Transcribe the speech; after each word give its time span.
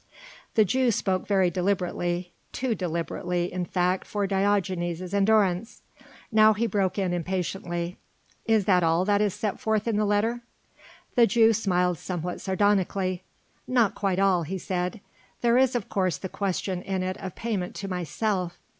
The 0.55 0.65
Jew 0.65 0.89
spoke 0.89 1.27
very 1.27 1.51
deliberately 1.51 2.31
too 2.51 2.73
deliberately, 2.73 3.53
in 3.53 3.65
fact, 3.65 4.07
for 4.07 4.25
Diogenes' 4.25 5.13
endurance. 5.13 5.83
Now 6.31 6.53
he 6.53 6.65
broke 6.65 6.97
in 6.97 7.13
impatiently. 7.13 7.99
"Is 8.47 8.65
that 8.65 8.81
all 8.81 9.05
that 9.05 9.21
is 9.21 9.35
set 9.35 9.59
forth 9.59 9.87
in 9.87 9.97
the 9.97 10.05
letter?" 10.05 10.41
The 11.13 11.27
Jew 11.27 11.53
smiled 11.53 11.99
somewhat 11.99 12.41
sardonically. 12.41 13.21
"Not 13.67 13.93
quite 13.93 14.17
all," 14.17 14.41
he 14.41 14.57
said, 14.57 15.01
"there 15.41 15.59
is, 15.59 15.75
of 15.75 15.87
course, 15.87 16.17
question 16.17 16.81
in 16.81 17.03
it 17.03 17.17
of 17.17 17.35
payment 17.35 17.75
to 17.75 17.87
myself." 17.87 18.57